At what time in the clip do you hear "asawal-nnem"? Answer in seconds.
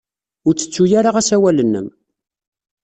1.19-1.87